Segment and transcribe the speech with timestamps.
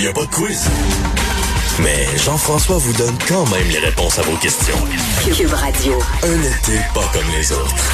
[0.00, 0.66] Il n'y a pas de quiz.
[1.82, 4.74] Mais Jean-François vous donne quand même les réponses à vos questions.
[5.36, 5.98] Cube Radio.
[6.22, 7.92] Un été pas comme les autres.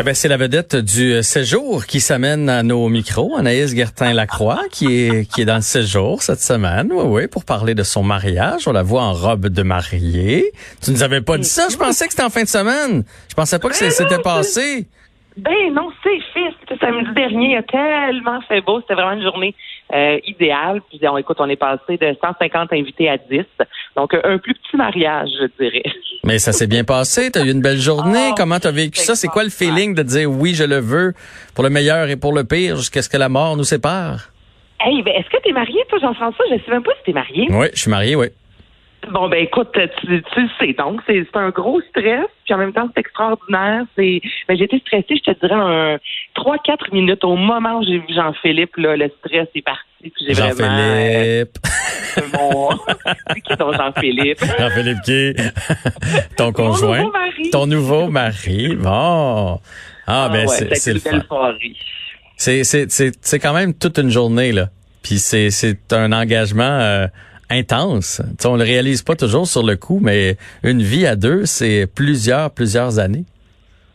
[0.00, 5.06] Eh ben, c'est la vedette du séjour qui s'amène à nos micros, Anaïs Gertin-Lacroix, qui
[5.06, 8.66] est, qui est dans le séjour cette semaine, oui, oui, pour parler de son mariage.
[8.66, 10.50] On la voit en robe de mariée.
[10.82, 11.68] Tu nous avais pas dit ça?
[11.70, 13.04] Je pensais que c'était en fin de semaine.
[13.28, 14.88] Je pensais pas que ça s'était passé.
[15.40, 16.54] Ben non, c'est fait.
[16.60, 17.52] C'était samedi dernier.
[17.52, 18.80] Il a tellement fait beau.
[18.80, 19.54] C'était vraiment une journée
[19.92, 20.80] euh, idéale.
[20.88, 23.40] Puis on, écoute, on est passé de 150 invités à 10.
[23.96, 25.82] Donc un plus petit mariage, je dirais.
[26.24, 27.30] Mais ça s'est bien passé.
[27.30, 28.28] T'as eu une belle journée.
[28.30, 29.14] Oh, Comment t'as vécu ça?
[29.14, 31.14] C'est quoi le feeling de dire oui, je le veux
[31.54, 34.30] pour le meilleur et pour le pire jusqu'à ce que la mort nous sépare?
[34.80, 36.44] Hey, ben, est-ce que t'es marié, toi, Jean-François?
[36.50, 37.46] Je sais même pas si t'es marié.
[37.50, 38.28] Oui, je suis marié, oui.
[39.08, 40.72] Bon, ben écoute, tu, tu le sais.
[40.74, 43.84] Donc, c'est c'est un gros stress, puis en même temps, c'est extraordinaire.
[43.96, 45.96] C'est, ben, j'ai été stressée, je te dirais, un
[46.36, 47.24] 3-4 minutes.
[47.24, 49.80] Au moment où j'ai vu Jean-Philippe, là, le stress est parti.
[50.02, 50.54] Puis j'ai vraiment...
[50.54, 51.58] Jean-Philippe.
[52.18, 52.70] euh, mon...
[53.28, 54.38] c'est qui ton Jean-Philippe?
[54.58, 55.34] Jean-Philippe qui?
[56.36, 56.98] Ton conjoint?
[56.98, 57.50] nouveau mari.
[57.50, 58.76] Ton nouveau mari.
[58.76, 59.60] Bon.
[60.06, 61.20] Ah, ben, ouais, ça a c'est le fun.
[62.36, 64.68] C'est, c'est, c'est, c'est quand même toute une journée, là.
[65.02, 67.06] Puis c'est, c'est un engagement euh,
[67.50, 68.22] intense.
[68.44, 72.50] On le réalise pas toujours sur le coup, mais une vie à deux, c'est plusieurs,
[72.50, 73.24] plusieurs années.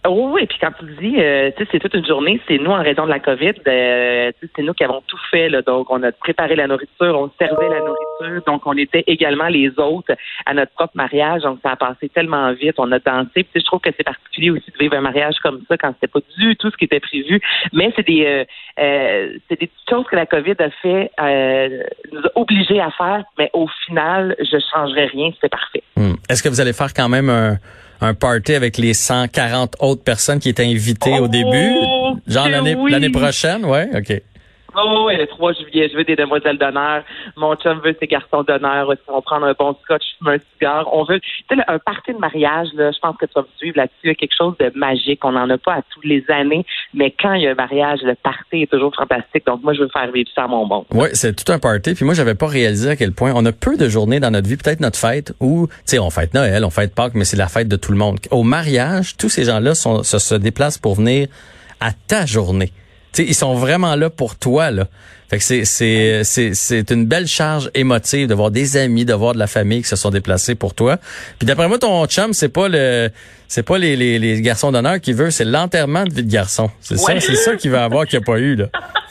[0.07, 2.71] Oui, oui, puis quand tu dis, euh, tu sais, c'est toute une journée, c'est nous
[2.71, 5.61] en raison de la COVID, euh, tu sais, c'est nous qui avons tout fait, là,
[5.61, 9.71] donc on a préparé la nourriture, on servait la nourriture, donc on était également les
[9.77, 10.13] autres
[10.45, 13.65] à notre propre mariage, donc ça a passé tellement vite, on a dansé, puis je
[13.65, 16.55] trouve que c'est particulier aussi de vivre un mariage comme ça quand c'était pas du
[16.55, 17.39] tout ce qui était prévu,
[17.73, 18.45] mais c'est des, euh,
[18.79, 23.23] euh, c'est des choses que la COVID a fait, euh, nous a obligés à faire,
[23.37, 25.83] mais au final, je changerais rien, c'est parfait.
[25.95, 26.13] Hmm.
[26.29, 27.57] Est-ce que vous allez faire quand même un,
[28.01, 31.73] un party avec les 140 autres personnes qui étaient invitées au Oh, début?
[32.27, 32.91] Genre l'année, oui.
[32.91, 33.65] l'année prochaine?
[33.65, 34.21] Ouais, OK.
[34.77, 37.03] Oh, oui, le 3 juillet, je veux des demoiselles d'honneur.
[37.37, 38.91] Mon chum veut ses garçons d'honneur.
[38.91, 40.87] Ils vont prendre un bon scotch, un cigare.
[40.93, 43.57] On veut, tu sais, un party de mariage, là, je pense que tu vas me
[43.57, 44.15] suivre là-dessus.
[44.15, 45.23] Quelque chose de magique.
[45.23, 46.65] On n'en a pas à tous les années.
[46.93, 49.45] Mais quand il y a un mariage, le party est toujours fantastique.
[49.45, 50.85] Donc, moi, je veux faire vivre ça à mon bon.
[50.91, 51.93] Oui, c'est tout un party.
[51.93, 54.47] Puis moi, j'avais pas réalisé à quel point on a peu de journées dans notre
[54.47, 57.37] vie, peut-être notre fête, où, tu sais, on fête Noël, on fête Pâques, mais c'est
[57.37, 58.19] la fête de tout le monde.
[58.31, 61.27] Au mariage, tous ces gens-là se, se déplacent pour venir
[61.79, 62.71] à ta journée.
[63.17, 64.87] Ils sont vraiment là pour toi, là.
[65.29, 69.13] Fait que c'est, c'est, c'est, c'est une belle charge émotive de voir des amis, de
[69.13, 70.97] voir de la famille qui se sont déplacés pour toi.
[71.39, 73.09] Puis d'après moi, ton chum, c'est pas le,
[73.47, 76.69] c'est pas les, les, les garçons d'honneur qui veut, c'est l'enterrement de vie de garçon.
[76.79, 78.67] C'est ça, c'est ça qu'il va avoir qu'il n'y a pas eu, là.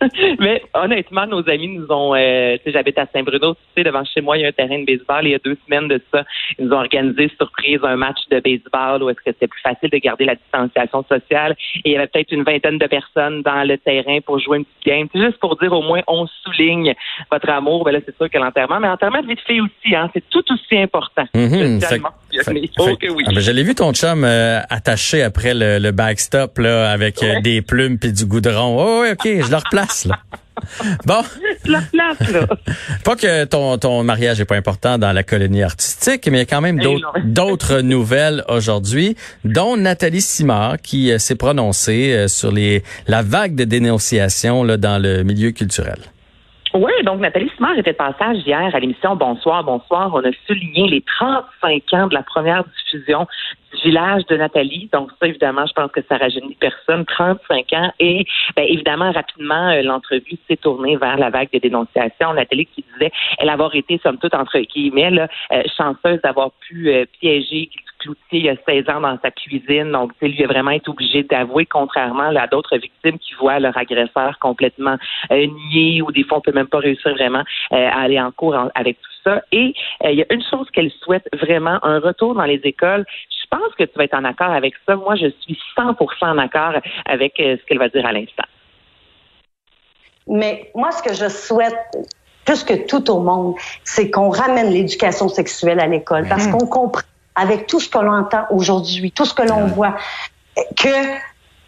[0.40, 4.04] Mais honnêtement, nos amis nous ont, euh, tu sais, j'habite à Saint-Bruno, tu sais, devant
[4.04, 5.24] chez moi, il y a un terrain de baseball.
[5.26, 6.24] Il y a deux semaines de ça,
[6.58, 9.90] ils nous ont organisé surprise un match de baseball où est-ce que c'était plus facile
[9.90, 11.54] de garder la distanciation sociale.
[11.84, 14.64] Et il y avait peut-être une vingtaine de personnes dans le terrain pour jouer une
[14.64, 15.08] petite game.
[15.12, 16.94] C'est juste pour dire au moins on souligne
[17.30, 17.84] votre amour.
[17.84, 20.24] Ben là, c'est sûr que l'enterrement, mais l'enterrement de vie de fille aussi, hein, c'est
[20.30, 21.24] tout aussi important.
[21.80, 22.10] Socialement.
[22.32, 23.24] Fait- fait- oh fait- que oui.
[23.26, 27.22] Ah, ben, je l'ai vu ton chum euh, attaché après le, le backstop là avec
[27.22, 28.76] euh, des plumes puis du goudron.
[28.78, 30.18] Oh, oui, OK, je le replace là.
[31.06, 31.22] Bon,
[31.64, 32.46] La place, là.
[33.04, 36.42] pas que ton ton mariage est pas important dans la colonie artistique, mais il y
[36.42, 42.28] a quand même Eh d'autres nouvelles aujourd'hui, dont Nathalie Simard qui euh, s'est prononcée euh,
[42.28, 45.98] sur les la vague de dénonciation là dans le milieu culturel.
[46.72, 50.12] Oui, donc Nathalie Simard était de passage hier à l'émission Bonsoir, Bonsoir.
[50.14, 53.26] On a souligné les 35 ans de la première diffusion
[53.74, 54.88] du village de Nathalie.
[54.92, 57.04] Donc ça, évidemment, je pense que ça rajeunit personne.
[57.06, 57.92] 35 ans.
[57.98, 58.24] Et
[58.54, 62.34] ben, évidemment, rapidement, euh, l'entrevue s'est tournée vers la vague de dénonciation.
[62.34, 66.88] Nathalie qui disait elle avoir été, somme toute, entre guillemets, là, euh, chanceuse d'avoir pu
[66.90, 67.68] euh, piéger
[68.00, 69.92] Cloutier il y a 16 ans dans sa cuisine.
[69.92, 73.34] Donc, tu sais, lui a vraiment été obligé d'avouer, contrairement là, à d'autres victimes qui
[73.34, 74.96] voient leur agresseur complètement
[75.30, 78.32] euh, nié ou des fois, on peut même pas réussir vraiment euh, à aller en
[78.32, 79.42] cours en- avec tout ça.
[79.52, 79.74] Et
[80.04, 83.04] euh, il y a une chose qu'elle souhaite vraiment, un retour dans les écoles.
[83.30, 84.96] Je pense que tu vas être en accord avec ça.
[84.96, 86.74] Moi, je suis 100 en accord
[87.06, 88.44] avec euh, ce qu'elle va dire à l'instant.
[90.26, 91.74] Mais moi, ce que je souhaite,
[92.44, 93.54] plus que tout au monde,
[93.84, 97.02] c'est qu'on ramène l'éducation sexuelle à l'école parce qu'on comprend
[97.40, 99.96] avec tout ce que l'on entend aujourd'hui, tout ce que l'on voit,
[100.76, 100.88] que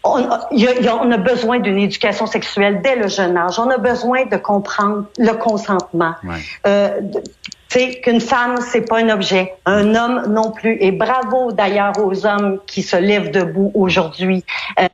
[0.04, 0.18] on,
[0.50, 3.58] y a, y a- on a besoin d'une éducation sexuelle dès le jeune âge.
[3.58, 6.14] On a besoin de comprendre le consentement.
[6.24, 6.34] Ouais.
[6.66, 7.20] Euh, de-
[7.68, 9.54] tu sais, qu'une femme, c'est pas un objet.
[9.64, 10.76] Un homme non plus.
[10.80, 14.44] Et bravo d'ailleurs aux hommes qui se lèvent debout aujourd'hui.
[14.78, 14.88] Euh,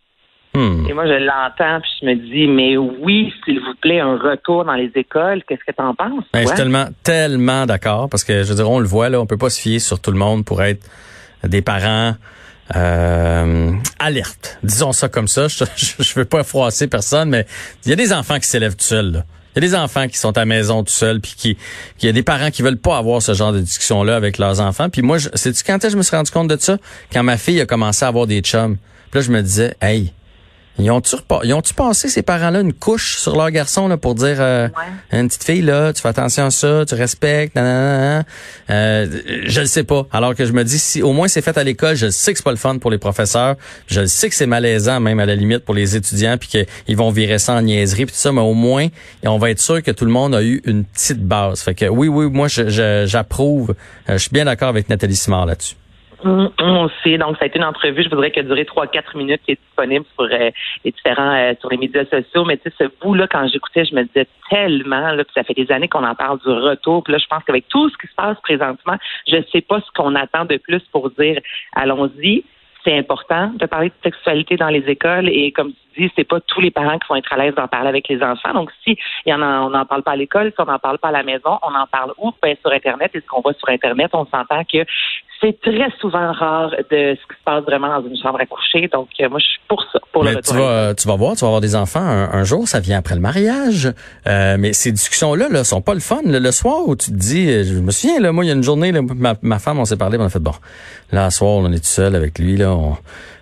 [0.59, 0.87] Hmm.
[0.89, 4.65] Et moi, je l'entends, puis je me dis, mais oui, s'il vous plaît, un retour
[4.65, 5.45] dans les écoles.
[5.49, 6.25] Qu'est-ce que t'en penses?
[6.33, 9.21] Ben, je suis tellement, tellement d'accord parce que je veux dire, on le voit là,
[9.21, 10.85] on peut pas se fier sur tout le monde pour être
[11.45, 12.15] des parents
[12.75, 13.71] euh,
[14.01, 14.59] alertes.
[14.65, 15.47] Disons ça comme ça.
[15.49, 17.47] Je, je, je veux pas froisser personne, mais
[17.85, 19.13] il y a des enfants qui s'élèvent tout seuls.
[19.13, 19.25] là.
[19.55, 21.57] Il y a des enfants qui sont à la maison tout seuls, puis qui,
[22.01, 24.39] il y a des parents qui veulent pas avoir ce genre de discussion là avec
[24.39, 24.89] leurs enfants.
[24.89, 26.79] Puis moi, c'est tu quand est-ce que je me suis rendu compte de ça?
[27.13, 28.77] Quand ma fille a commencé à avoir des chums.
[29.13, 30.13] Puis là, je me disais, hey.
[30.81, 31.17] Ils ont-tu
[31.53, 34.69] ont-tu passé ces parents-là une couche sur leur garçon là pour dire euh,
[35.13, 38.25] une petite fille là, tu fais attention à ça, tu respectes, nanana,
[38.71, 39.07] euh,
[39.47, 40.07] je le sais pas.
[40.13, 42.39] Alors que je me dis si au moins c'est fait à l'école, je sais que
[42.39, 43.57] c'est pas le fun pour les professeurs,
[43.89, 46.97] je le sais que c'est malaisant même à la limite pour les étudiants puis qu'ils
[46.97, 48.87] vont virer ça en niaiserie puis tout ça, mais au moins
[49.25, 51.61] on va être sûr que tout le monde a eu une petite base.
[51.61, 53.75] Fait que oui oui, moi je- je- j'approuve,
[54.09, 55.75] Euh, je suis bien d'accord avec Nathalie Simard là-dessus.
[56.25, 56.51] Moi
[56.85, 57.17] aussi.
[57.17, 60.05] Donc, ça a été une entrevue, je voudrais qu'elle dure 3-4 minutes, qui est disponible
[60.15, 60.51] sur euh,
[60.85, 62.45] les différents, euh, sur les médias sociaux.
[62.45, 65.55] Mais tu sais, ce bout-là, quand j'écoutais, je me disais tellement, là, puis ça fait
[65.55, 67.05] des années qu'on en parle du retour.
[67.05, 68.97] Puis là, je pense qu'avec tout ce qui se passe présentement,
[69.29, 71.41] je sais pas ce qu'on attend de plus pour dire,
[71.75, 72.45] allons-y.
[72.85, 76.41] C'est important de parler de sexualité dans les écoles et comme tu dis, c'est pas
[76.41, 78.53] tous les parents qui vont être à l'aise d'en parler avec les enfants.
[78.55, 78.97] Donc si
[79.27, 81.09] il y en a, on n'en parle pas à l'école, si on n'en parle pas
[81.09, 82.33] à la maison, on en parle où?
[82.43, 83.11] Ben sur internet.
[83.15, 84.79] Et ce qu'on voit sur internet, on s'entend que
[85.41, 88.89] c'est très souvent rare de ce qui se passe vraiment dans une chambre à coucher.
[88.89, 90.55] Donc euh, moi, je suis pour ça, pour le Mais retour.
[90.55, 92.99] tu vas, tu vas voir, tu vas avoir des enfants un, un jour, ça vient
[92.99, 93.93] après le mariage.
[94.27, 96.21] Euh, mais ces discussions-là, là, sont pas le fun.
[96.25, 98.51] Le, le soir où tu te dis, euh, je me souviens, là, moi, il y
[98.51, 100.55] a une journée, là, ma, ma femme, on s'est parlé, on a fait bon.
[101.13, 102.97] Là, ce soir, on est tout seul avec lui, là, on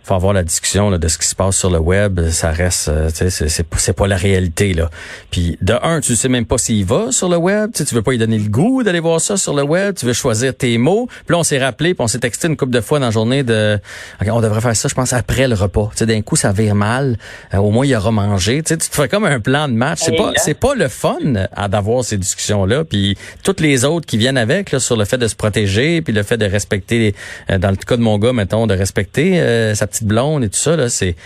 [0.05, 2.21] faut avoir la discussion là, de ce qui se passe sur le web.
[2.29, 4.89] Ça reste, euh, tu sais, c'est, pas- la réalité là.
[5.31, 7.71] Puis de un, tu sais même pas s'il va sur le web.
[7.75, 9.95] Tu veux pas lui donner le goût d'aller voir ça sur le web.
[9.97, 11.07] Tu veux choisir tes mots.
[11.09, 13.11] Puis là, on s'est rappelé, puis on s'est texté une couple de fois dans la
[13.11, 13.79] journée de,
[14.21, 15.89] Ok, on devrait faire ça, je pense après le repas.
[15.93, 17.17] Tu sais, d'un coup, ça vire mal.
[17.55, 18.63] Euh, au moins, il aura mangé.
[18.63, 20.01] Tu sais, tu te fais comme un plan de match.
[20.03, 20.35] C'est pas, hein?
[20.37, 21.17] c'est pas le fun
[21.53, 22.85] à d'avoir ces discussions-là.
[22.85, 26.13] Puis toutes les autres qui viennent avec là, sur le fait de se protéger, puis
[26.13, 27.15] le fait de respecter,
[27.51, 30.49] euh, dans le cas de mon gars, mettons, de respecter euh, sa petite blonde et
[30.49, 30.77] tout ça.
[30.77, 31.17] Là, c'est,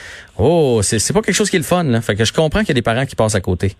[0.40, 1.84] oh, c'est, pas quelque chose qui est le fun.
[1.84, 2.00] Là.
[2.00, 3.72] Fait que je comprends qu'il y a des parents qui passent à côté.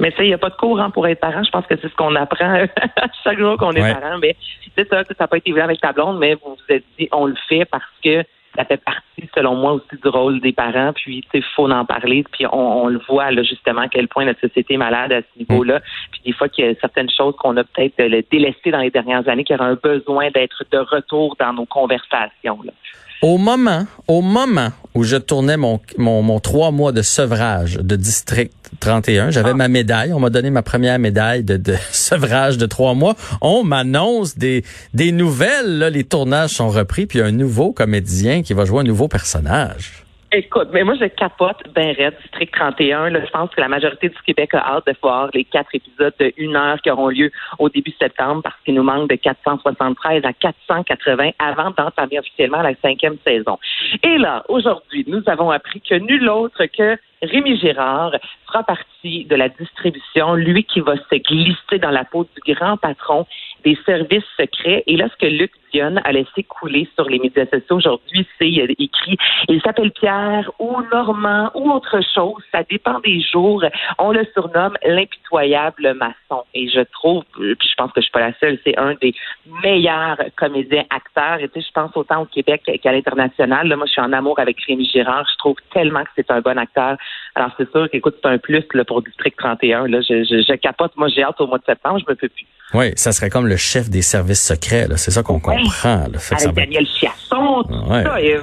[0.00, 1.42] Mais sais, il n'y a pas de cours hein, pour être parent.
[1.42, 2.64] Je pense que c'est ce qu'on apprend
[3.24, 3.94] chaque jour qu'on est Ouais.
[3.94, 4.18] parent.
[4.18, 4.36] Mais
[4.76, 7.08] c'est ça, ça n'a pas été évident avec ta blonde, mais vous vous êtes dit,
[7.10, 8.22] on le fait parce que
[8.56, 10.92] ça fait partie, selon moi, aussi du rôle des parents.
[10.92, 12.24] Puis, tu sais, faut en parler.
[12.32, 15.20] Puis, on, on le voit, là, justement, à quel point notre société est malade à
[15.20, 15.80] ce niveau-là.
[16.10, 18.90] Puis, des fois, qu'il y a certaines choses qu'on a peut-être euh, délaissées dans les
[18.90, 22.58] dernières années, qui auraient un besoin d'être de retour dans nos conversations.
[22.64, 22.72] Là.
[23.20, 27.96] Au moment, au moment où je tournais mon, mon, mon trois mois de sevrage de
[27.96, 30.12] district 31, j'avais ma médaille.
[30.12, 33.16] On m'a donné ma première médaille de, de sevrage de trois mois.
[33.40, 35.78] On m'annonce des, des nouvelles.
[35.78, 38.80] Là, les tournages sont repris, puis il y a un nouveau comédien qui va jouer
[38.80, 40.04] un nouveau personnage.
[40.30, 43.08] Écoute, mais moi, je capote ben raide, District 31.
[43.08, 46.12] Là, je pense que la majorité du Québec a hâte de voir les quatre épisodes
[46.20, 50.22] de une heure qui auront lieu au début septembre parce qu'il nous manque de 473
[50.26, 53.58] à 480 avant d'entamer officiellement la cinquième saison.
[54.02, 58.12] Et là, aujourd'hui, nous avons appris que nul autre que Rémi Girard
[58.46, 62.76] fera partie de la distribution, lui qui va se glisser dans la peau du grand
[62.76, 63.26] patron
[63.64, 64.84] des services secrets.
[64.86, 68.48] Et là, ce que Luc Dionne a laissé couler sur les médias sociaux aujourd'hui, c'est
[68.48, 73.64] il a écrit il s'appelle Pierre ou Normand ou autre chose, ça dépend des jours.
[73.98, 76.44] On le surnomme l'impitoyable maçon.
[76.54, 79.14] Et je trouve, puis je pense que je suis pas la seule, c'est un des
[79.62, 81.38] meilleurs comédiens acteurs.
[81.40, 83.68] Et tu sais, je pense autant au Québec qu'à l'international.
[83.68, 85.26] Là, moi, je suis en amour avec Rémi Girard.
[85.30, 86.96] Je trouve tellement que c'est un bon acteur.
[87.38, 89.86] Alors, c'est sûr qu'écoute, c'est un plus là, pour District 31.
[89.86, 90.90] Là, je, je, je capote.
[90.96, 92.00] Moi, j'ai hâte au mois de septembre.
[92.04, 92.46] Je me peux plus.
[92.74, 94.88] Oui, ça serait comme le chef des services secrets.
[94.96, 95.40] C'est ça qu'on Ouais.
[95.62, 96.06] comprend.
[96.12, 96.18] Là.
[96.18, 98.02] Fait ça va- Daniel Chiasson, tout Ouais.
[98.02, 98.20] ça.
[98.20, 98.40] Et, euh,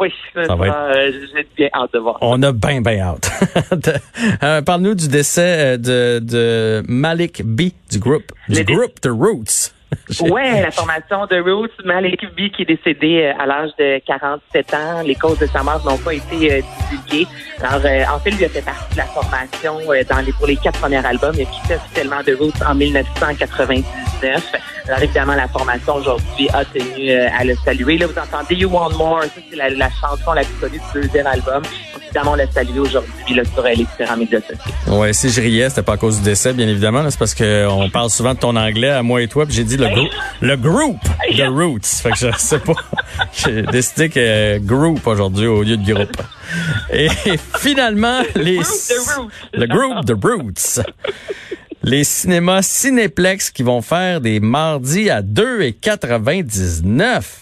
[0.00, 2.18] oui, ça, va être- euh, j'ai bien hâte de voir.
[2.20, 3.30] On a bien, bien hâte.
[4.42, 9.72] Euh, Parle-nous du décès de, de Malik B du groupe, du groupe The Roots.
[10.20, 14.74] Ouais, la formation de Roots, Malik B qui est décédé euh, à l'âge de 47
[14.74, 15.02] ans.
[15.04, 17.26] Les causes de sa mort n'ont pas été euh, divulguées.
[17.62, 20.46] Alors, euh, en fait, lui a fait partie de la formation euh, dans les, pour
[20.46, 21.34] les quatre premiers albums.
[21.36, 24.52] Il a quitté officiellement de Roots en 1999.
[24.88, 27.98] Alors, évidemment, la formation aujourd'hui a tenu à le saluer.
[27.98, 31.00] Là, vous entendez You Want More, ça, c'est la, la chanson la plus connue du
[31.00, 31.62] deuxième album.
[31.62, 34.98] Donc, évidemment, on l'a salué aujourd'hui là, sur les différents médias sociaux.
[34.98, 37.02] Ouais, si je riais, c'était pas à cause du décès, bien évidemment.
[37.02, 39.46] là, C'est parce que on parle souvent de ton anglais à moi et toi.
[39.46, 40.08] Puis j'ai dit le, grou-
[40.40, 41.00] le groupe
[41.36, 42.00] The Roots.
[42.02, 42.72] Fait que je sais pas.
[43.32, 46.16] J'ai décidé que groupe aujourd'hui au lieu de groupe.
[46.92, 47.08] Et
[47.58, 48.58] finalement, les...
[48.58, 49.30] The Roots.
[49.54, 50.80] Le groupe The Roots.
[51.84, 57.38] Les cinémas Cinéplex qui vont faire des mardis à 2,99.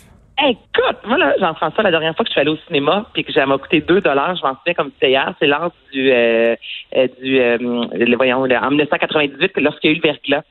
[0.49, 3.33] Écoute, moi, là, Jean-François, la dernière fois que je suis allée au cinéma puis que
[3.35, 6.57] ça m'a coûté 2 dollars, je m'en souviens comme c'était hier, c'est lors du, euh,
[6.97, 10.43] euh, du euh, le- voyons, en 1998, lorsqu'il y a eu le verglas.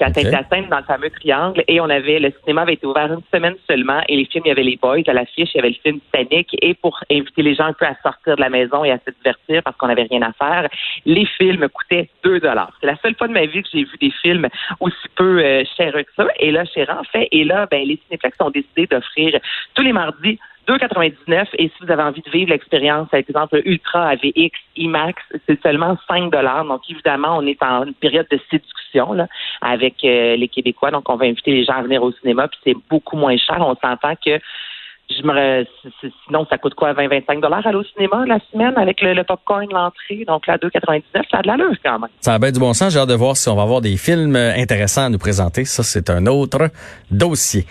[0.00, 0.12] À.
[0.12, 3.54] Saint-Hyacinthe dans le fameux triangle et on avait, le cinéma avait été ouvert une semaine
[3.68, 5.76] seulement et les films, il y avait les boys à l'affiche, il y avait le
[5.82, 8.90] film Titanic et pour inviter les gens un peu à sortir de la maison et
[8.90, 10.68] à se divertir parce qu'on n'avait rien à faire,
[11.04, 12.72] les films coûtaient 2 dollars.
[12.80, 14.48] C'est la seule fois de ma vie que j'ai vu des films
[14.80, 17.28] aussi peu euh, chers que ça et là, cher en fait.
[17.32, 19.38] Et là, ben, les cinéplex ont décidé d'offrir
[19.74, 20.38] tous les mardis
[20.68, 25.60] 2,99 et si vous avez envie de vivre l'expérience, par exemple Ultra AVX, IMAX, c'est
[25.62, 26.64] seulement 5 dollars.
[26.64, 29.28] Donc évidemment, on est en une période de séduction là,
[29.62, 30.90] avec euh, les Québécois.
[30.90, 33.56] Donc on va inviter les gens à venir au cinéma puis c'est beaucoup moins cher.
[33.60, 34.38] On s'entend que
[35.10, 35.64] je me
[36.26, 39.66] sinon ça coûte quoi 20-25 dollars aller au cinéma la semaine avec le, le popcorn,
[39.70, 40.24] l'entrée.
[40.26, 42.10] Donc là 2,99, ça a de l'allure quand même.
[42.20, 42.92] Ça a bien du bon sens.
[42.92, 45.64] J'ai hâte de voir si on va avoir des films intéressants à nous présenter.
[45.64, 46.68] Ça, c'est un autre
[47.10, 47.64] dossier.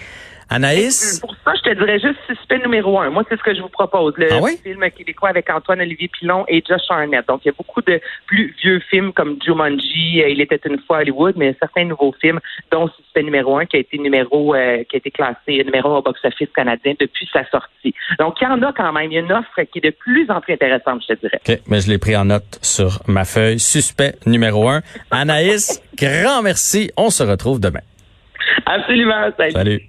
[0.49, 1.19] Anaïs?
[1.19, 3.09] Pour ça, je te dirais juste suspect numéro un.
[3.09, 4.13] Moi, c'est ce que je vous propose.
[4.17, 4.57] Le Ah oui?
[4.63, 7.27] film québécois avec Antoine-Olivier Pilon et Josh Arnett.
[7.27, 10.79] Donc, il y a beaucoup de plus vieux films comme Jumanji, euh, Il était une
[10.87, 12.39] fois à Hollywood, mais certains nouveaux films,
[12.71, 15.97] dont Suspect numéro un, qui a été numéro, euh, qui a été classé numéro un
[15.97, 17.93] au box-office canadien depuis sa sortie.
[18.19, 19.11] Donc, il y en a quand même.
[19.11, 21.39] Il y a une offre qui est de plus en plus intéressante, je te dirais.
[21.47, 23.59] OK, mais je l'ai pris en note sur ma feuille.
[23.59, 24.81] Suspect numéro un.
[25.11, 26.89] Anaïs, grand merci.
[26.95, 27.81] On se retrouve demain.
[28.65, 29.29] Absolument.
[29.37, 29.51] Salut.
[29.51, 29.81] Salut.